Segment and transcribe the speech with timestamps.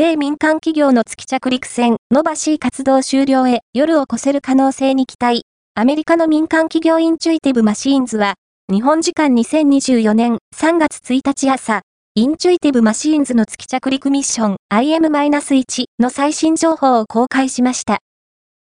[0.00, 5.42] 米民間企業の月着陸船、 Nova-C 活動終了へ夜を越せる可能性に期待。
[5.74, 8.36] アメリカの民間企業インチュイティブマシーンズは、
[8.72, 11.82] 日本時間2024年3月1日朝、
[12.14, 17.98] インチュイティブマシーンズの月着陸ミッション IM-1 の最新情報を公開しました。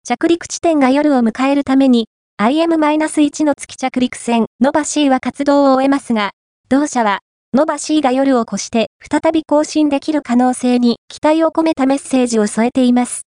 [0.04, 2.10] 着陸地点が夜を迎えるために、
[2.40, 6.30] IM-1 の月着陸船、 Nova-C は活動を終えますが、
[6.70, 7.22] 同社は、
[7.56, 13.28] Nova-C が夜を越して再び交信できる可能性に期待を込めたメッセージを添えています。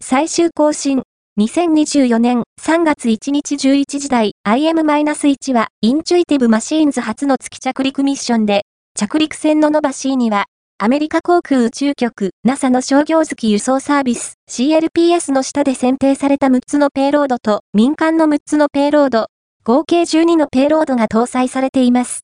[0.00, 1.02] 最終更新、
[1.40, 8.62] 2024年3月1日11時台 IM-1 はインチュイティブマシーンズ初の月着陸ミッションで
[8.94, 10.44] 着陸船の Nova-C には、
[10.78, 19.26] アメリカ航空宇宙局 NASA の商業月輸送サービス CLPS の下で選定された6つのペイロードと民間の6つのペイロード、
[19.64, 22.20] 合計12のペイロードが搭載されています。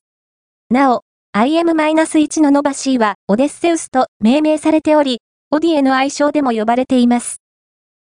[0.69, 1.04] なお、
[1.37, 5.17] IM-1 のノバシーはオデッセウスと命名されており、
[5.51, 7.41] オディエの愛称でも呼ばれています。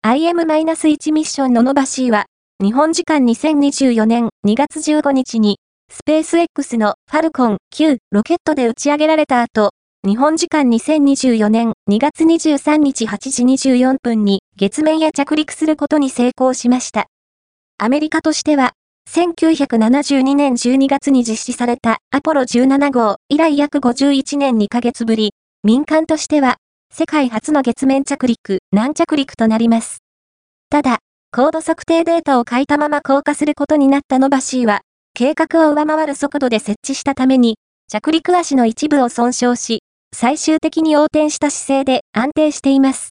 [0.03, 2.25] IM-1 ミッションのノバシーは、
[2.59, 5.59] 日本時間2024年2月15日に
[5.91, 17.05] スペース X のファルコン9ロケットで打ち上げられた後、日本時間2024年2月23日8時24分に月面へ着陸することに成功しました。
[17.77, 18.71] アメリカとしては、
[19.09, 25.33] 1972年12月に実施されたアポロ17号以来約51年2ヶ月ぶり、
[25.63, 26.57] 民間としては
[26.93, 30.03] 世界初の月面着陸、難着陸となります。
[30.69, 30.99] ただ、
[31.31, 34.81] 高度測定データを書いたまま降下することになったノバシーは、
[35.13, 37.57] 計画を上回る速度で設置したために、
[37.91, 39.81] 着陸足の一部を損傷し、
[40.15, 43.07] 最終的に横転した姿勢で安定しています。